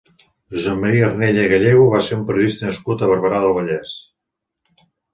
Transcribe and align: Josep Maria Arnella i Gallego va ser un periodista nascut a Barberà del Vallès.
Josep 0.53 0.79
Maria 0.83 1.03
Arnella 1.09 1.43
i 1.43 1.51
Gallego 1.53 1.85
va 1.97 2.01
ser 2.07 2.19
un 2.21 2.25
periodista 2.31 2.69
nascut 2.71 3.07
a 3.09 3.13
Barberà 3.15 3.47
del 3.47 3.57
Vallès. 3.63 3.97